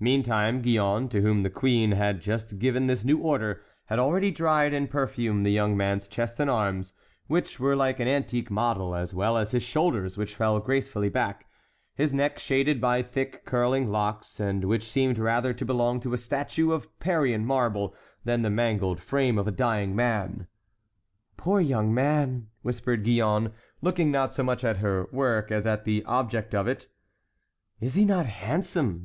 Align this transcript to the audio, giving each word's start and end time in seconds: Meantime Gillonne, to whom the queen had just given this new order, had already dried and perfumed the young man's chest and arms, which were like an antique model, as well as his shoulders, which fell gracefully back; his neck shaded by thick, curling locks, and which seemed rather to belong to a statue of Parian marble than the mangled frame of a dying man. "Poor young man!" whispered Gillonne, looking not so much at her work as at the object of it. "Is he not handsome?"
Meantime 0.00 0.60
Gillonne, 0.60 1.08
to 1.08 1.20
whom 1.22 1.44
the 1.44 1.48
queen 1.48 1.92
had 1.92 2.20
just 2.20 2.58
given 2.58 2.88
this 2.88 3.04
new 3.04 3.18
order, 3.18 3.62
had 3.84 3.96
already 3.96 4.28
dried 4.32 4.74
and 4.74 4.90
perfumed 4.90 5.46
the 5.46 5.52
young 5.52 5.76
man's 5.76 6.08
chest 6.08 6.40
and 6.40 6.50
arms, 6.50 6.94
which 7.28 7.60
were 7.60 7.76
like 7.76 8.00
an 8.00 8.08
antique 8.08 8.50
model, 8.50 8.92
as 8.92 9.14
well 9.14 9.36
as 9.36 9.52
his 9.52 9.62
shoulders, 9.62 10.18
which 10.18 10.34
fell 10.34 10.58
gracefully 10.58 11.08
back; 11.08 11.46
his 11.94 12.12
neck 12.12 12.40
shaded 12.40 12.80
by 12.80 13.02
thick, 13.04 13.44
curling 13.44 13.88
locks, 13.88 14.40
and 14.40 14.64
which 14.64 14.82
seemed 14.82 15.16
rather 15.16 15.52
to 15.52 15.64
belong 15.64 16.00
to 16.00 16.12
a 16.12 16.18
statue 16.18 16.72
of 16.72 16.88
Parian 16.98 17.46
marble 17.46 17.94
than 18.24 18.42
the 18.42 18.50
mangled 18.50 18.98
frame 18.98 19.38
of 19.38 19.46
a 19.46 19.52
dying 19.52 19.94
man. 19.94 20.48
"Poor 21.36 21.60
young 21.60 21.94
man!" 21.94 22.48
whispered 22.62 23.04
Gillonne, 23.04 23.52
looking 23.80 24.10
not 24.10 24.34
so 24.34 24.42
much 24.42 24.64
at 24.64 24.78
her 24.78 25.08
work 25.12 25.52
as 25.52 25.64
at 25.66 25.84
the 25.84 26.04
object 26.06 26.52
of 26.52 26.66
it. 26.66 26.88
"Is 27.80 27.94
he 27.94 28.04
not 28.04 28.26
handsome?" 28.26 29.00